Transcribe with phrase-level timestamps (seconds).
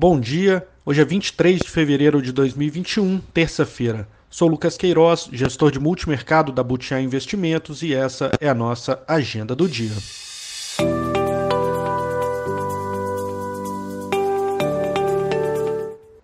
[0.00, 4.06] Bom dia, hoje é 23 de fevereiro de 2021, terça-feira.
[4.30, 9.56] Sou Lucas Queiroz, gestor de multimercado da Butiá Investimentos e essa é a nossa agenda
[9.56, 9.90] do dia.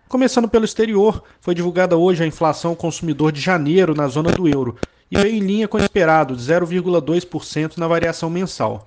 [0.08, 4.76] Começando pelo exterior, foi divulgada hoje a inflação consumidor de janeiro na zona do euro
[5.10, 8.86] e veio em linha com o esperado, de 0,2% na variação mensal.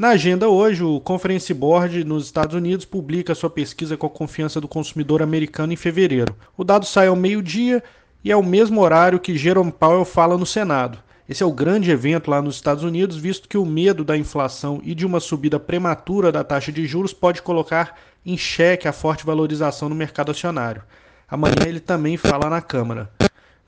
[0.00, 4.58] Na agenda hoje, o Conference Board nos Estados Unidos publica sua pesquisa com a confiança
[4.58, 6.34] do consumidor americano em fevereiro.
[6.56, 7.84] O dado sai ao meio-dia
[8.24, 10.98] e é o mesmo horário que Jerome Powell fala no Senado.
[11.28, 14.80] Esse é o grande evento lá nos Estados Unidos, visto que o medo da inflação
[14.82, 19.26] e de uma subida prematura da taxa de juros pode colocar em xeque a forte
[19.26, 20.82] valorização no mercado acionário.
[21.28, 23.10] Amanhã ele também fala na Câmara.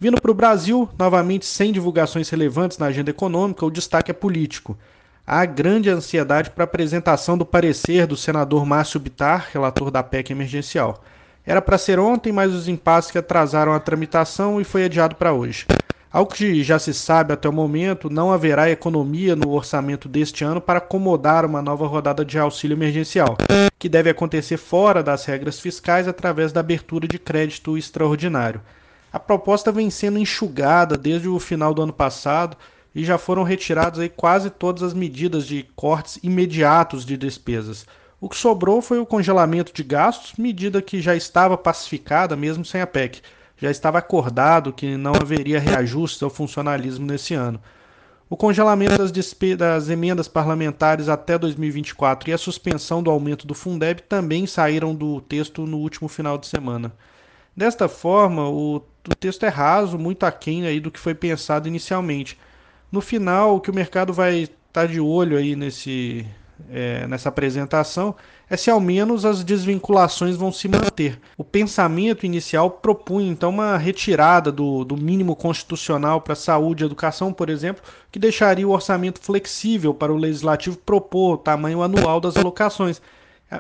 [0.01, 4.79] Vindo para o Brasil, novamente sem divulgações relevantes na agenda econômica, o destaque é político
[5.27, 10.33] há grande ansiedade para a apresentação do parecer do senador Márcio Bitar, relator da PEC
[10.33, 11.03] emergencial.
[11.45, 15.33] Era para ser ontem, mas os impasses que atrasaram a tramitação e foi adiado para
[15.33, 15.67] hoje.
[16.13, 20.61] Ao que já se sabe até o momento, não haverá economia no orçamento deste ano
[20.61, 23.39] para acomodar uma nova rodada de auxílio emergencial,
[23.79, 28.61] que deve acontecer fora das regras fiscais através da abertura de crédito extraordinário.
[29.11, 32.59] A proposta vem sendo enxugada desde o final do ano passado
[32.95, 37.87] e já foram retiradas aí quase todas as medidas de cortes imediatos de despesas.
[38.21, 42.81] O que sobrou foi o congelamento de gastos, medida que já estava pacificada mesmo sem
[42.81, 43.21] a PEC.
[43.57, 47.61] Já estava acordado que não haveria reajustes ao funcionalismo nesse ano.
[48.33, 49.13] O congelamento das,
[49.59, 55.21] das, emendas parlamentares até 2024 e a suspensão do aumento do Fundeb também saíram do
[55.21, 56.93] texto no último final de semana.
[57.55, 62.39] Desta forma, o, o texto é raso, muito aquém aí do que foi pensado inicialmente.
[62.93, 66.27] No final, o que o mercado vai estar tá de olho aí nesse,
[66.71, 68.15] é, nessa apresentação
[68.51, 71.19] é se ao menos as desvinculações vão se manter.
[71.39, 77.33] O pensamento inicial propunha então uma retirada do, do mínimo constitucional para saúde e educação,
[77.33, 82.37] por exemplo, que deixaria o orçamento flexível para o legislativo propor o tamanho anual das
[82.37, 83.01] alocações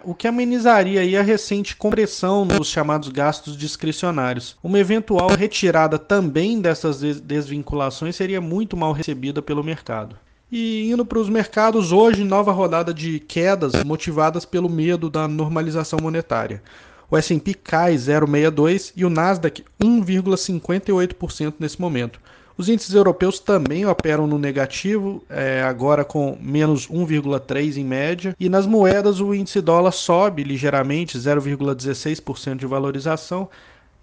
[0.04, 4.56] o que amenizaria a recente compressão nos chamados gastos discricionários.
[4.62, 10.16] Uma eventual retirada também dessas desvinculações seria muito mal recebida pelo mercado.
[10.50, 15.98] E indo para os mercados, hoje, nova rodada de quedas motivadas pelo medo da normalização
[16.00, 16.62] monetária.
[17.10, 22.20] O S&P cai 0,62 e o Nasdaq 1,58% nesse momento.
[22.56, 28.36] Os índices europeus também operam no negativo, é, agora com menos 1,3 em média.
[28.38, 33.48] E nas moedas, o índice dólar sobe ligeiramente, 0,16% de valorização.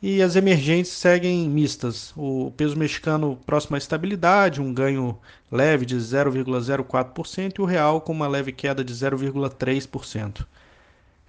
[0.02, 2.14] E as emergentes seguem mistas.
[2.16, 5.18] O peso mexicano próximo à estabilidade, um ganho
[5.52, 10.46] leve de 0,04%, e o real com uma leve queda de 0,3%.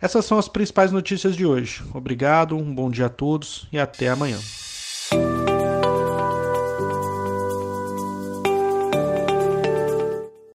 [0.00, 1.82] Essas são as principais notícias de hoje.
[1.92, 4.38] Obrigado, um bom dia a todos e até amanhã.